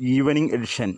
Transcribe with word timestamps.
Evening 0.00 0.52
edition. 0.52 0.96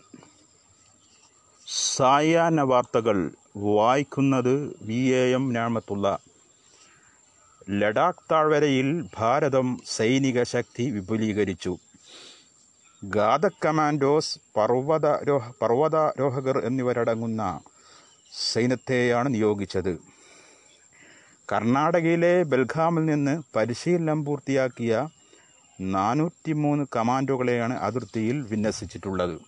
സായാഹ്ന 1.96 2.60
വാർത്തകൾ 2.60 3.30
വായിക്കുന്നത് 3.56 4.76
വി 4.82 4.94
എ 4.94 5.32
എം 5.32 5.52
ഞാമത്തുള്ള. 5.52 6.18
ലഡാക്ക് 7.70 8.18
താഴ്വരയിൽ 8.30 9.04
ഭാരതം 9.16 9.78
സൈനിക 9.86 10.42
ശക്തി 10.42 10.90
വിപുലീകരിച്ചു. 10.90 11.78
ഗാദ 13.04 13.46
കമാൻഡോസ് 13.46 14.38
പർവതാരോഹ 14.56 15.50
പർവതാരോഹകർ 15.62 16.58
എന്നിവരടങ്ങുന്ന 16.58 17.60
സൈന്യത്തെയാണ് 18.52 19.34
നിയോഗിച്ചത്. 19.34 20.00
കർണാടകയിലെ 21.52 22.42
ബൽഗാമിൽ 22.42 23.04
നിന്ന് 23.04 23.42
പരിശീലനം 23.56 24.24
പൂർത്തിയാക്കിയ 24.24 25.08
നാനൂറ്റി 25.80 26.52
മൂന്ന് 26.52 26.86
കമാൻഡോകളെയാണ് 26.96 27.78
അതിർത്തിയിൽ 27.78 28.46
വിന്യസിച്ചിട്ടുള്ളത്. 28.50 29.40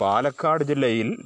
പാലക്കാട് 0.00 0.64
ജില്ലയിൽ 0.64 1.16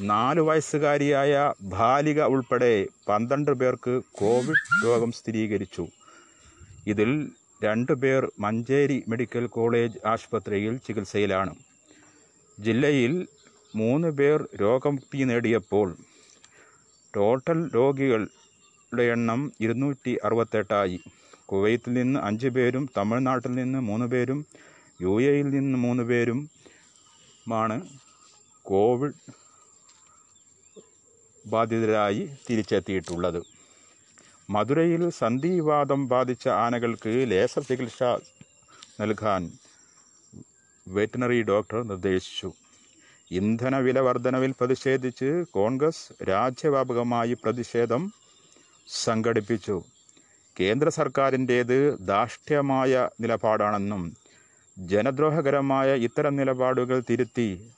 നാല് 0.00 0.40
വയസ്സുകാരിയായ 0.40 1.52
ബാലിക 1.62 2.22
ഉൾപ്പെടെ 2.22 2.86
പന്ത്രണ്ട് 3.08 3.50
പേർക്ക് 3.50 4.02
കോവിഡ് 4.12 4.84
രോഗം 4.84 5.12
സ്ഥിരീകരിച്ചു. 5.12 5.88
ഇതിൽ 6.86 7.30
രണ്ട് 7.64 7.92
പേർ 7.92 8.32
മഞ്ചേരി 8.40 9.04
മെഡിക്കൽ 9.08 9.46
കോളേജ് 9.46 9.98
ആശുപത്രിയിൽ 10.06 10.76
ചികിത്സയിലാണ്. 10.76 11.54
ജില്ലയിൽ 12.60 13.28
മൂന്ന് 13.76 14.08
പേർ 14.08 14.48
രോഗമുക്തി 14.60 15.18
നേടിയപ്പോൾ 15.24 15.96
ടോട്ടൽ 17.14 17.70
രോഗികളുടെ 18.94 19.12
എണ്ണം 19.14 19.40
ഇരുന്നൂറ്റി 19.64 20.12
അറുപത്തെട്ടായി 20.24 20.98
കുവൈത്തിൽ 21.50 21.92
നിന്ന് 21.98 22.18
അഞ്ച് 22.28 22.48
പേരും 22.56 22.84
തമിഴ്നാട്ടിൽ 22.96 23.52
നിന്ന് 23.60 23.78
മൂന്ന് 23.88 24.06
പേരും 24.12 24.38
യു 25.02 25.14
എയിൽ 25.30 25.46
നിന്ന് 25.54 25.78
മൂന്ന് 25.84 26.02
പേരുമാണ് 26.10 27.76
കോവിഡ് 28.66 29.18
ബാധിതരായി 31.44 32.22
തിരിച്ചെത്തിയിട്ടുള്ളത്. 32.46 33.40
മധുരയിൽ 34.50 35.02
സന്ധിവാദം 35.22 36.00
ബാധിച്ച 36.08 36.46
ആനകൾക്ക് 36.64 37.12
ലേസർ 37.32 37.62
ചികിത്സ 37.68 38.02
നൽകാൻ 39.00 39.42
വെറ്റിനറി 40.86 41.40
ഡോക്ടർ 41.50 41.80
നിർദ്ദേശിച്ചു. 41.90 42.50
ഇന്ധന 43.30 43.74
വില 43.86 43.98
വർധനവിൽ 44.06 44.52
പ്രതിഷേധിച്ച് 44.60 45.30
കോൺഗ്രസ് 45.58 46.04
രാജ്യവ്യാപകമായി 46.30 47.34
പ്രതിഷേധം 47.44 48.02
സംഘടിപ്പിച്ചു. 48.88 49.82
കേന്ദ്ര 50.60 50.88
സർക്കാരിന്റേത് 50.88 52.06
ധാർഷ്ട്യമായ 52.08 53.08
നിലപാടാണെന്നും 53.20 54.16
ജനദ്രോഹകരമായ 54.78 55.94
ഇത്തരം 55.94 56.36
നിലപാടുകൾ 56.36 57.02
തിരുത്തി 57.10 57.70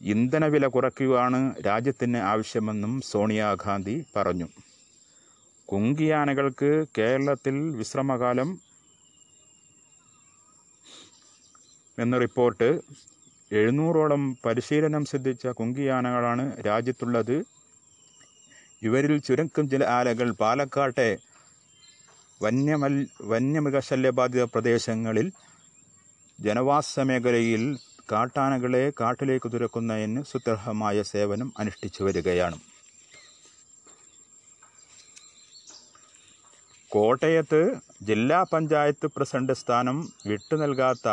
ഇന്ധനവില 0.00 0.66
കുറയ്ക്കുകയാണ് 0.66 1.54
രാജ്യത്തിന് 1.66 2.16
ആവശ്യമെന്നും 2.16 3.00
സോണിയാഗാന്ധി 3.00 4.06
പറഞ്ഞു. 4.16 4.48
കുങ്കിയാനകൾക്ക് 5.66 6.84
കേരളത്തിൽ 6.98 7.76
വിശ്രമകാലം 7.76 8.58
എന്ന 11.98 12.18
റിപ്പോർട്ട് 12.18 12.80
എഴുന്നൂറോളം 13.52 14.36
പരിശീലനം 14.46 15.04
സിദ്ധിച്ച 15.04 15.46
കുങ്കിയാനകളാണ് 15.46 16.66
രാജ്യത്തുള്ളത്. 16.66 17.53
ഇവരിൽ 18.84 19.18
ചുരുക്കം 19.26 19.70
ചില 19.70 19.84
ആലകൾ 19.96 20.30
പാലക്കാട്ടെ 20.40 21.08
വന്യമൽ 22.42 22.94
വന്യമൃഗശല്യബാധിത 23.22 24.42
പ്രദേശങ്ങളിൽ 24.42 25.32
ജനവാസ 26.40 27.00
മേഖലയിൽ 27.00 27.64
കാട്ടാനകളെ 28.12 28.92
കാട്ടിലേക്ക് 29.00 29.48
തുരക്കുന്നതിന് 29.52 30.22
സുദൃഢമായ 30.30 31.02
സേവനം 31.02 31.52
അനുഷ്ഠിച്ചു 31.58 32.02
വരികയാണ്. 32.04 32.58
കോട്ടയത്ത് 36.90 37.62
ജില്ലാ 38.02 38.40
പഞ്ചായത്ത് 38.52 39.06
പ്രസിഡന്റ് 39.06 39.52
സ്ഥാനം 39.52 39.96
വിട്ടു 40.26 40.56
നൽകാത്ത 40.56 41.08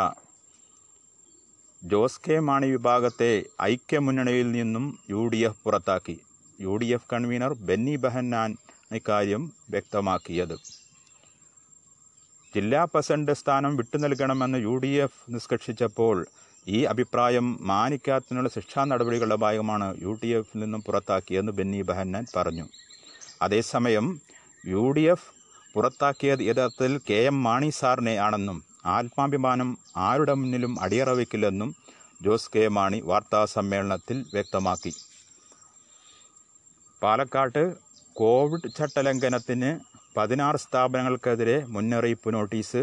ജോസ് 1.91 2.22
കെ 2.25 2.40
മാണി 2.40 2.67
വിഭാഗത്തെ 2.67 3.31
ഐക്യമുന്നണിയിൽ 3.62 4.51
നിന്നും 4.51 4.85
യു 5.09 5.22
ഡി 5.28 5.40
എഫ് 5.47 5.63
പുറത്താക്കി. 5.63 6.17
U 6.66 6.73
D 6.81 6.88
F 6.95 7.09
convener 7.13 7.51
Benny 7.67 7.95
Behanan 7.95 8.51
ഇക്കാര്യം 8.97 9.44
വ്യക്തമാക്കിയത്. 9.73 10.55
ജില്ലാ 12.53 12.81
പ്രസിഡന്റ് 12.94 13.33
സ്ഥാനം 13.41 13.73
വിട്ടു 13.79 13.97
നൽകണമെന്ന് 14.03 14.57
യു 14.67 14.75
ഡി 14.83 14.91
എഫ് 15.03 15.19
നിഷ്കർഷിച്ചപ്പോൾ 15.33 16.17
ഈ 16.67 16.79
അഭിപ്രായം 16.94 17.45
മാനിക്കാത്തതിനുള്ള 17.69 18.49
ശിക്ഷാ 18.55 18.81
നടപടികളുടെ 18.85 19.38
ഭാഗമാണ് 19.44 19.88
യു 20.01 20.11
ഡി 20.23 20.29
എഫിൽ 20.39 20.59
നിന്നും 20.63 20.81
പുറത്താക്കിയെന്ന് 20.88 21.51
ബെന്നി 21.59 21.79
ബെഹന്നാൻ 21.81 22.25
പറഞ്ഞു. 22.35 22.66
അതേസമയം 23.41 24.07
യു 24.73 24.83
ഡി 24.97 25.05
എഫ് 25.13 25.29
പുറത്താക്കിയത് 25.75 26.43
യഥാർത്ഥത്തിൽ 26.49 26.93
കെ 27.09 27.19
എം 27.29 27.38
മാണി 27.43 27.69
സാറിനെ 27.79 28.16
ആണെന്നും 28.25 28.57
ആത്മാഭിമാനം 28.95 29.69
ആരുടെ 30.09 30.33
മുന്നിലും 30.33 30.73
അടിയറവയ്ക്കില്ലെന്നും 30.81 31.72
ജോസ് 32.25 32.51
കെ 32.55 32.63
മാണി 32.78 32.99
വാർത്താ 33.09 33.41
സമ്മേളനത്തിൽ 33.45 34.17
വ്യക്തമാക്കി. 34.33 34.91
പാലക്കാട്ട് 37.03 37.63
കോവിഡ് 38.16 38.69
ചട്ടലംഘനത്തിന് 38.78 39.69
പതിനാറ് 40.17 40.59
സ്ഥാപനങ്ങൾക്കെതിരെ 40.63 41.56
മുന്നറിയിപ്പ് 41.75 42.29
നോട്ടീസ്. 42.35 42.81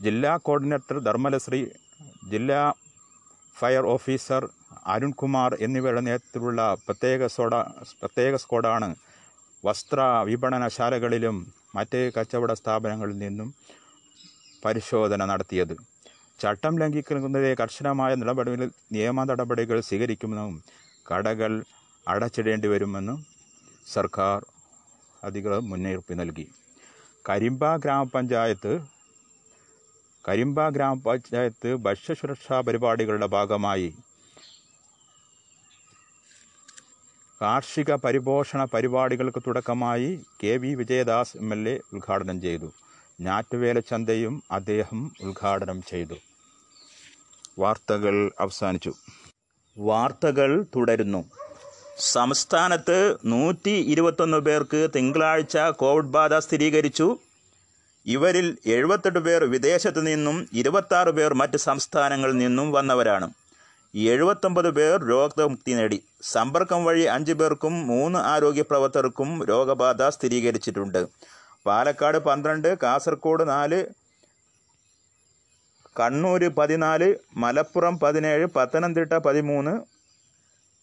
ജില്ലാ 0.00 0.32
കോർഡിനേറ്റർ 0.46 0.96
ധർമ്മലശ്രീ 1.06 1.60
ജില്ലാ 2.32 2.60
ഫയർ 3.56 3.84
ഓഫീസർ 3.94 4.42
അരുൺകുമാർ 4.94 5.50
എന്നിവരുടെ 5.66 6.02
നേതൃത്വത്തിലുള്ള 6.08 6.60
പ്രത്യേക 6.86 7.26
സ്കോഡ 7.34 7.54
പ്രത്യേക 8.02 8.34
സ്ക്വാഡാണ് 8.42 8.88
വസ്ത്ര 9.64 10.00
വിപണനശാലകളിലും 10.28 11.36
മറ്റ് 11.76 12.00
കച്ചവട 12.16 12.52
സ്ഥാപനങ്ങളിൽ 12.60 13.16
നിന്നും 13.24 13.48
പരിശോധന 14.64 15.24
നടത്തിയത്. 15.32 15.74
ചട്ടം 16.42 16.74
ലംഘിക്കുന്നതിനെ 16.80 17.52
കർശനമായ 17.60 18.12
നടപടികൾ 18.22 18.68
നിയമ 18.96 19.24
നടപടികൾ 19.30 19.78
സ്വീകരിക്കുമെന്നും 19.88 20.54
കടകൾ 21.10 21.52
അടച്ചിടേണ്ടി 22.08 22.68
വരുമെന്നും 22.68 23.26
സർക്കാർ 23.86 24.46
അധികൃതർ 25.24 25.60
മുന്നറിയിപ്പ് 25.60 26.20
നൽകി. 26.20 26.50
കരിമ്പ 27.28 27.76
ഗ്രാമപഞ്ചായത്ത് 27.76 28.80
കരിമ്പ 30.28 30.68
ഗ്രാമപഞ്ചായത്ത് 30.68 31.74
ഭക്ഷ്യസുരക്ഷാ 31.76 32.60
പരിപാടികളുടെ 32.60 33.26
ഭാഗമായി 33.26 33.94
കാർഷിക 37.42 37.94
പരിപോഷണ 37.94 38.64
പരിപാടികൾക്ക് 38.64 39.42
തുടക്കമായി 39.46 40.20
K 40.44 40.56
V 40.56 40.74
Vijayadas 40.74 41.36
M 41.36 41.52
L 41.52 41.68
A 41.68 41.80
ഉദ്ഘാടനം 41.92 42.40
ചെയ്തു. 42.40 42.72
ഞാറ്റുവേല 43.20 43.80
ചന്തയും 43.80 44.42
അദ്ദേഹം 44.50 45.12
ഉദ്ഘാടനം 45.22 45.82
ചെയ്തു. 45.82 46.14
വാർത്തകൾ 47.58 48.32
അവസാനിച്ചു. 48.40 48.94
വാർത്തകൾ 49.78 50.66
തുടരുന്നു. 50.76 51.39
സംസ്ഥാനത്ത് 52.00 53.16
നൂറ്റി 53.24 53.70
ഇരുപത്തൊന്ന് 53.70 54.38
പേർക്ക് 54.38 54.88
തിങ്കളാഴ്ച 54.96 55.58
കോവിഡ് 55.58 56.04
ബാധ 56.04 56.34
സ്ഥിരീകരിച്ചു. 56.34 57.18
ഇവരിൽ 58.06 58.58
എഴുപത്തെട്ട് 58.66 59.18
പേർ 59.18 59.44
വിദേശത്തു 59.44 60.00
നിന്നും 60.00 60.48
ഇരുപത്താറ് 60.52 61.08
പേർ 61.08 61.34
മറ്റ് 61.34 61.56
സംസ്ഥാനങ്ങളിൽ 61.56 62.36
നിന്നും 62.36 62.72
വന്നവരാണ്. 62.72 63.30
എഴുപത്തൊമ്പത് 63.94 64.70
പേർ 64.70 65.04
രോഗമുക്തി 65.04 65.72
നേടി. 65.72 66.02
സമ്പർക്കം 66.22 66.84
വഴി 66.84 67.00
അഞ്ച് 67.00 67.32
പേർക്കും 67.32 67.86
മൂന്ന് 67.86 68.18
ആരോഗ്യ 68.18 68.62
പ്രവർത്തകർക്കും 68.62 69.44
രോഗബാധ 69.44 70.08
സ്ഥിരീകരിച്ചിട്ടുണ്ട്. 70.08 71.06
പാലക്കാട് 71.66 72.18
പന്ത്രണ്ട് 72.18 72.78
കാസർഗോഡ് 72.82 73.48
നാല് 73.48 73.84
കണ്ണൂർ 76.00 76.48
പതിനാല് 76.48 77.14
മലപ്പുറം 77.36 77.98
പതിനേഴ് 77.98 78.46
പത്തനംതിട്ട 78.46 79.12
പതിമൂന്ന് 79.12 79.89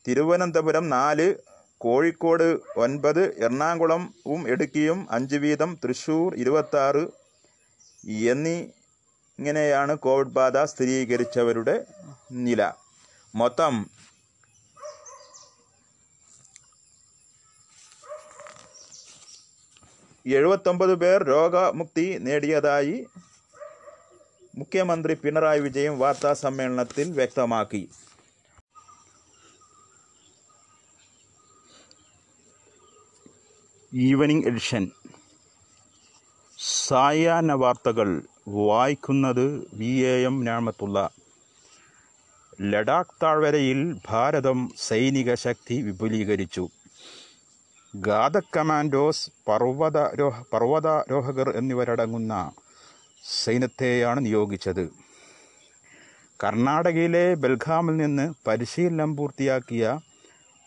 തിരുവനന്തപുരം 0.08 0.90
നാല് 0.90 1.36
കോഴിക്കോട് 1.78 2.60
ഒൻപത് 2.84 3.24
എറണാകുളവും 3.44 4.48
ഇടുക്കിയും 4.48 5.08
അഞ്ച് 5.12 5.36
വീതം 5.36 5.78
തൃശ്ശൂർ 5.84 6.36
ഇരുപത്താറ് 6.36 7.04
എന്നീ 8.34 8.58
ഇങ്ങനെയാണ് 9.40 9.98
കോവിഡ് 9.98 10.34
ബാധ 10.38 10.64
സ്ഥിരീകരിച്ചവരുടെ 10.64 11.86
നില. 12.32 12.62
മൊത്തം 13.36 13.76
എഴുപത്തൊമ്പത് 20.26 20.96
പേർ 20.96 21.24
രോഗമുക്തി 21.24 22.18
നേടിയതായി 22.26 23.08
മുഖ്യമന്ത്രി 24.58 25.14
പിണറായി 25.14 25.60
വിജയൻ 25.60 25.98
വാർത്താ 26.00 26.34
സമ്മേളനത്തിൽ 26.34 27.12
വ്യക്തമാക്കി. 27.12 27.90
Evening 33.94 34.48
edition. 34.48 34.92
സായാഹ്ന 36.88 37.54
വാർത്തകൾ 37.54 38.22
വായിക്കുന്നത് 38.48 39.68
വി 39.74 39.86
എ 39.86 40.24
എം 40.24 40.44
ഞാമത്തുള്ള 40.44 41.10
ലഡാക്ക് 42.62 43.10
താഴ്വരയിൽ 43.24 43.96
ഭാരതം 44.08 44.72
സൈനിക 44.78 45.34
ശക്തി 45.34 45.82
വിപുലീകരിച്ചു. 45.82 46.70
ഗാദ 47.96 48.38
കമാൻഡോസ് 48.38 49.32
പർവതാരോഹ 49.48 50.44
പർവതാരോഹകർ 50.54 51.50
എന്നിവരടങ്ങുന്ന 51.50 52.52
സൈന്യത്തെയാണ് 53.44 54.26
നിയോഗിച്ചത്. 54.26 54.90
കർണാടകയിലെ 56.44 57.34
ബൽഗാമിൽ 57.34 57.98
നിന്ന് 57.98 58.34
പരിശീലനം 58.48 59.16
പൂർത്തിയാക്കിയ 59.16 60.00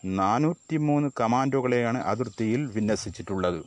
നാനൂറ്റി 0.04 0.76
മൂന്ന് 0.76 1.10
കമാൻഡോകളെയാണ് 1.20 1.98
അതിർത്തിയിൽ 1.98 2.66
വിന്യസിച്ചിട്ടുള്ളത്. 2.66 3.64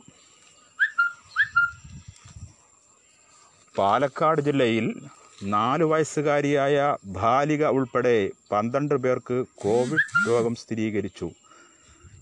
പാലക്കാട് 3.77 4.41
ജില്ലയിൽ 4.41 5.07
നാല് 5.43 5.83
വയസ്സുകാരിയായ 5.83 6.95
ബാലിക 7.05 7.65
ഉൾപ്പെടെ 7.65 8.29
പന്ത്രണ്ട് 8.51 8.95
പേർക്ക് 8.95 9.45
കോവിഡ് 9.55 10.29
രോഗം 10.29 10.55
സ്ഥിരീകരിച്ചു. 10.55 11.31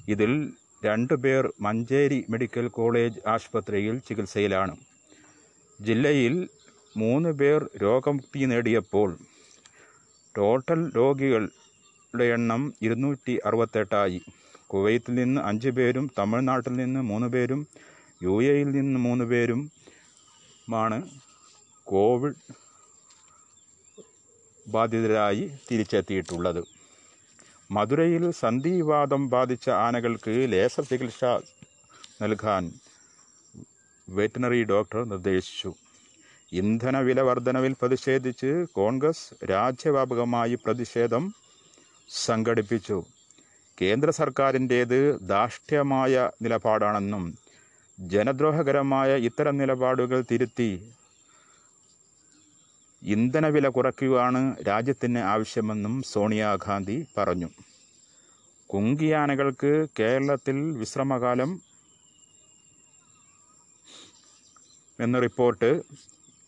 ഇതിൽ 0.07 0.53
രണ്ടു 0.85 1.13
പേർ 1.13 1.53
മഞ്ചേരി 1.61 2.25
മെഡിക്കൽ 2.29 2.67
കോളേജ് 2.67 3.19
ആശുപത്രിയിൽ 3.27 3.97
ചികിത്സയിലാണ്. 3.97 4.75
ജില്ലയിൽ 5.81 6.49
മൂന്ന് 6.97 7.29
പേർ 7.29 7.69
രോഗമുക്തി 7.81 8.39
നേടിയപ്പോൾ 8.39 9.17
ടോട്ടൽ 10.37 10.91
രോഗികളുടെ 12.13 12.33
എണ്ണം 12.35 12.61
ഇരുന്നൂറ്റി 12.85 13.33
അറുപത്തെട്ടായി 13.47 14.17
കുവൈത്തിൽ 14.71 15.13
നിന്ന് 15.19 15.39
അഞ്ച് 15.49 15.69
പേരും 15.77 16.05
തമിഴ്നാട്ടിൽ 16.17 16.73
നിന്ന് 16.79 17.01
മൂന്ന് 17.09 17.27
പേരും 17.33 17.61
യു 18.21 18.33
എയിൽ 18.53 18.69
നിന്ന് 18.77 18.99
മൂന്ന് 19.05 19.25
പേരുമാണ് 19.31 20.97
കോവിഡ് 21.87 22.41
ബാധിതരായി 24.65 25.45
തിരിച്ചെത്തിയിട്ടുള്ളത്. 25.67 26.61
മധുരയിൽ 27.71 28.25
സന്ധിവാദം 28.43 29.23
ബാധിച്ച 29.35 29.67
ആനകൾക്ക് 29.85 30.33
ലേസർ 30.53 30.85
ചികിത്സ 30.91 31.23
നൽകാൻ 32.21 32.63
വെറ്റിനറി 34.07 34.63
ഡോക്ടർ 34.73 35.01
നിർദ്ദേശിച്ചു. 35.13 35.71
ഇന്ധന 36.51 36.97
വില 37.07 37.19
വർധനവിൽ 37.29 37.75
പ്രതിഷേധിച്ച് 37.81 38.49
കോൺഗ്രസ് 38.79 39.25
രാജ്യവ്യാപകമായി 39.51 40.55
പ്രതിഷേധം 40.65 41.23
സംഘടിപ്പിച്ചു. 42.11 43.03
കേന്ദ്ര 43.81 44.09
സർക്കാരിന്റേത് 44.09 45.29
ധാർഷ്ട്യമായ 45.29 46.29
നിലപാടാണെന്നും 46.41 47.37
ജനദ്രോഹകരമായ 47.99 49.15
ഇത്തരം 49.15 49.57
നിലപാടുകൾ 49.57 50.23
തിരുത്തി 50.31 50.93
ഇന്ധനവില 53.03 53.67
കുറയ്ക്കുകയാണ് 53.67 54.55
രാജ്യത്തിന് 54.67 55.17
ആവശ്യമെന്നും 55.17 56.03
സോണിയാഗാന്ധി 56.03 57.07
പറഞ്ഞു. 57.17 57.49
കുങ്കിയാനകൾക്ക് 58.67 59.87
കേരളത്തിൽ 59.99 60.77
വിശ്രമകാലം 60.77 61.61
എന്ന 64.99 65.19
റിപ്പോർട്ട് 65.19 65.81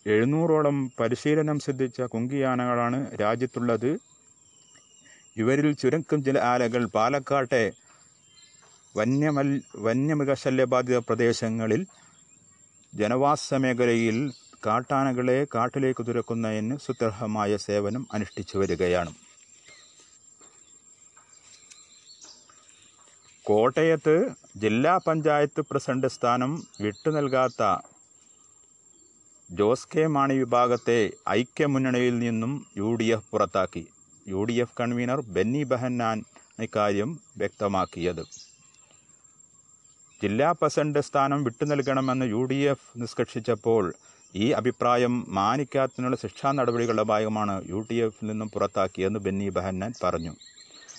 എഴുന്നൂറോളം 0.06 0.92
പരിശീലനം 1.00 1.58
സിദ്ധിച്ച 1.58 2.00
കുങ്കിയാനകളാണ് 2.00 3.16
രാജ്യത്തുള്ളത്. 3.20 4.13
ഇവരിൽ 5.36 5.72
ചുരുക്കം 5.72 6.24
ചില 6.24 6.38
ആലകൾ 6.38 6.86
പാലക്കാട്ടെ 6.86 7.72
വന്യമൽ 8.96 9.48
വന്യമൃഗശല്യബാധിത 9.76 10.98
പ്രദേശങ്ങളിൽ 10.98 11.86
ജനവാസ 12.94 13.54
മേഖലയിൽ 13.54 14.18
കാട്ടാനകളെ 14.66 15.46
കാട്ടിലേക്ക് 15.54 16.06
തുരക്കുന്നതിന് 16.06 16.76
സുദൃഢമായ 16.84 17.56
സേവനം 17.56 18.06
അനുഷ്ഠിച്ചു 18.12 18.58
വരികയാണ്. 18.58 19.12
കോട്ടയത്ത് 23.46 24.14
ജില്ലാ 24.56 25.00
പഞ്ചായത്ത് 25.06 25.60
പ്രസിഡന്റ് 25.60 26.06
സ്ഥാനം 26.06 26.52
വിട്ടു 26.80 27.10
നൽകാത്ത 27.10 27.62
ജോസ് 29.52 29.88
കെ 29.88 30.06
മാണി 30.06 30.34
വിഭാഗത്തെ 30.34 31.10
ഐക്യമുന്നണിയിൽ 31.28 32.18
നിന്നും 32.18 32.66
യു 32.76 32.94
ഡി 33.00 33.04
എഫ് 33.04 33.30
പുറത്താക്കി. 33.30 33.84
U 34.32 34.44
D 34.48 34.54
F 34.62 34.76
convener 34.80 35.20
Benny 35.36 35.62
Behanan 35.62 36.18
ഇക്കാര്യം 36.64 37.20
വ്യക്തമാക്കിയത്. 37.40 38.24
ജില്ലാ 40.22 40.52
പ്രസിഡന്റ് 40.52 41.00
സ്ഥാനം 41.08 41.44
വിട്ടു 41.44 41.64
നൽകണമെന്ന് 41.64 42.26
യു 42.26 42.42
ഡി 42.50 42.58
എഫ് 42.72 43.00
നിഷ്കർഷിച്ചപ്പോൾ 43.02 43.94
ഈ 44.34 44.50
അഭിപ്രായം 44.50 45.14
മാനിക്കാത്തതിനുള്ള 45.28 46.16
ശിക്ഷാ 46.16 46.52
നടപടികളുടെ 46.52 47.02
ഭാഗമാണ് 47.02 47.54
യു 47.72 47.86
ഡി 47.90 47.94
എഫിൽ 47.94 48.26
നിന്നും 48.26 48.48
പുറത്താക്കിയെന്ന് 48.54 49.18
ബെന്നി 49.18 49.48
ബെഹന്നാൻ 49.48 49.92
പറഞ്ഞു. 50.04 50.32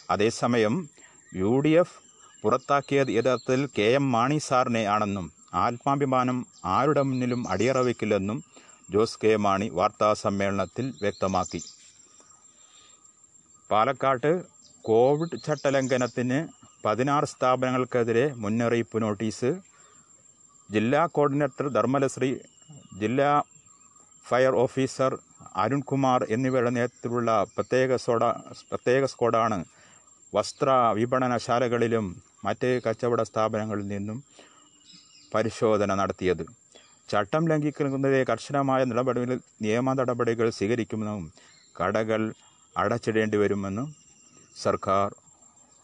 അതേസമയം 0.10 0.90
യു 1.36 1.54
ഡി 1.66 1.70
എഫ് 1.70 1.98
പുറത്താക്കിയത് 2.44 3.12
യഥാർത്ഥത്തിൽ 3.18 3.70
കെ 3.78 3.88
എം 4.00 4.12
മാണി 4.12 4.38
സാറിനെ 4.38 4.86
ആണെന്നും 4.86 5.32
ആത്മാഭിമാനം 5.54 6.46
ആരുടെ 6.66 7.02
മുന്നിലും 7.02 7.42
അടിയറവിക്കില്ലെന്നും 7.50 8.44
ജോസ് 8.94 9.20
കെ 9.24 9.36
മാണി 9.36 9.70
വാർത്താ 9.70 10.14
സമ്മേളനത്തിൽ 10.14 10.94
വ്യക്തമാക്കി. 11.02 11.62
പാലക്കാട്ട് 13.72 14.32
കോവിഡ് 14.88 15.38
ചട്ടലംഘനത്തിന് 15.46 16.40
പതിനാറ് 16.86 17.28
സ്ഥാപനങ്ങൾക്കെതിരെ 17.32 18.26
മുന്നറിയിപ്പ് 18.44 18.98
നോട്ടീസ്. 19.04 19.50
ജില്ലാ 20.70 21.02
കോർഡിനേറ്റർ 21.16 21.66
ധർമ്മലശ്രീ 21.78 22.30
ജില്ലാ 23.02 23.32
ഫയർ 24.26 24.54
ഓഫീസർ 24.64 25.12
അരുൺകുമാർ 25.64 26.22
എന്നിവരുടെ 26.36 26.72
നേതൃത്വത്തിലുള്ള 26.78 27.32
പ്രത്യേക 27.56 27.96
സ്കോഡ 28.04 28.24
പ്രത്യേക 28.70 29.06
സ്ക്വാഡാണ് 29.14 29.58
വസ്ത്ര 30.34 30.70
വിപണനശാലകളിലും 31.00 32.06
മറ്റ് 32.46 32.70
കച്ചവട 32.86 33.22
സ്ഥാപനങ്ങളിൽ 33.30 33.86
നിന്നും 33.94 34.18
പരിശോധന 35.34 35.92
നടത്തിയത്. 36.02 36.46
ചട്ടം 37.10 37.44
ലംഘിക്കുന്നതിരെ 37.52 38.22
കർശനമായ 38.32 38.82
നടപടികൾ 38.92 39.40
നിയമ 39.66 39.94
നടപടികൾ 40.00 40.48
സ്വീകരിക്കുമെന്നും 40.58 41.26
കടകൾ 41.80 42.22
അടച്ചിടേണ്ടി 42.78 43.38
വരുമെന്നും 43.38 43.96
സർക്കാർ 44.62 45.16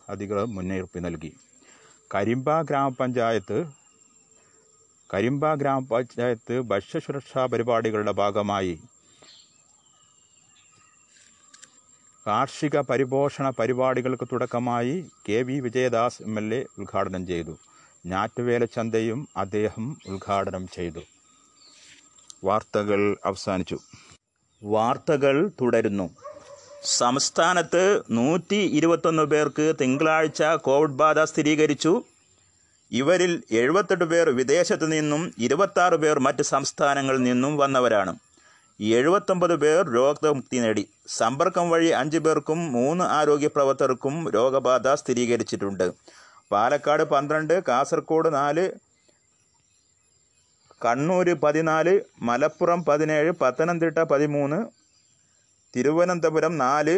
അധികൃതർ 0.10 0.46
മുന്നറിയിപ്പ് 0.46 1.06
നൽകി. 1.06 1.34
കരിമ്പ 2.16 2.62
ഗ്രാമപഞ്ചായത്ത് 2.62 3.66
കരിമ്പ 5.14 5.54
ഗ്രാമപഞ്ചായത്ത് 5.54 6.62
ഭക്ഷ്യസുരക്ഷാ 6.62 7.46
പരിപാടികളുടെ 7.46 8.12
ഭാഗമായി 8.12 8.80
കാർഷിക 12.28 12.82
പരിപോഷണ 12.82 13.50
പരിപാടികൾക്ക് 13.50 14.28
തുടക്കമായി 14.32 15.06
K 15.30 15.42
V 15.42 15.60
Vijayadas 15.60 16.22
M 16.22 16.38
L 16.38 16.56
A 16.56 16.66
ഉദ്ഘാടനം 16.80 17.28
ചെയ്തു. 17.28 17.58
ഞാറ്റുവേല 18.06 18.66
ചന്തയും 18.66 19.28
അദ്ദേഹം 19.38 19.98
ഉദ്ഘാടനം 20.08 20.68
ചെയ്തു. 20.68 21.00
വാർത്തകൾ 22.44 23.18
അവസാനിച്ചു. 23.26 23.80
വാർത്തകൾ 24.64 25.52
തുടരുന്നു. 25.62 26.10
സംസ്ഥാനത്ത് 26.84 28.02
നൂറ്റി 28.12 28.56
ഇരുപത്തൊന്ന് 28.56 29.24
പേർക്ക് 29.24 29.74
തിങ്കളാഴ്ച 29.82 30.44
കോവിഡ് 30.44 30.92
ബാധ 30.92 31.20
സ്ഥിരീകരിച്ചു. 31.24 32.04
ഇവരിൽ 32.92 33.44
എഴുപത്തെട്ട് 33.52 34.04
പേർ 34.04 34.30
വിദേശത്തു 34.30 34.86
നിന്നും 34.86 35.34
ഇരുപത്താറ് 35.38 35.94
പേർ 35.94 36.20
മറ്റ് 36.20 36.44
സംസ്ഥാനങ്ങളിൽ 36.44 37.24
നിന്നും 37.24 37.58
വന്നവരാണ്. 37.58 38.16
എഴുപത്തൊമ്പത് 38.80 39.56
പേർ 39.56 39.90
രോഗമുക്തി 39.90 40.58
നേടി. 40.58 40.90
സമ്പർക്കം 41.08 41.70
വഴി 41.70 41.86
അഞ്ച് 41.86 42.18
പേർക്കും 42.18 42.72
മൂന്ന് 42.72 43.04
ആരോഗ്യ 43.04 43.48
പ്രവർത്തകർക്കും 43.48 44.30
രോഗബാധ 44.30 44.94
സ്ഥിരീകരിച്ചിട്ടുണ്ട്. 44.94 45.92
പാലക്കാട് 46.52 47.04
പന്ത്രണ്ട് 47.04 47.64
കാസർഗോഡ് 47.68 48.34
നാല് 48.34 48.72
കണ്ണൂർ 50.86 51.34
പതിനാല് 51.34 52.00
മലപ്പുറം 52.22 52.86
പതിനേഴ് 52.86 53.32
പത്തനംതിട്ട 53.32 54.00
പതിമൂന്ന് 54.00 54.81
തിരുവനന്തപുരം 55.76 56.58
നാല് 56.58 56.96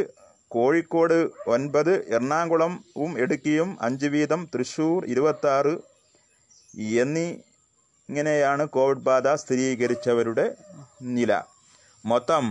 കോഴിക്കോട് 0.48 1.20
ഒൻപത് 1.48 1.92
എറണാകുളവും 2.16 3.20
ഇടുക്കിയും 3.20 3.78
അഞ്ച് 3.82 4.08
വീതം 4.08 4.50
തൃശ്ശൂർ 4.54 5.06
ഇരുപത്താറ് 5.06 5.74
എന്നീ 7.04 7.28
ഇങ്ങനെയാണ് 8.10 8.64
കോവിഡ് 8.70 9.06
ബാധ 9.08 9.28
സ്ഥിരീകരിച്ചവരുടെ 9.34 10.46
നില. 11.02 11.44
മൊത്തം 12.06 12.46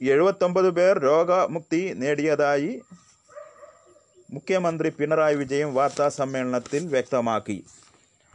എഴുപത്തൊമ്പത് 0.00 0.70
പേർ 0.70 0.98
രോഗമുക്തി 0.98 1.80
നേടിയതായി 1.94 2.82
മുഖ്യമന്ത്രി 4.32 4.88
പിണറായി 4.88 5.34
വിജയൻ 5.34 5.74
വാർത്താ 5.74 6.08
സമ്മേളനത്തിൽ 6.08 6.86
വ്യക്തമാക്കി. 6.86 7.58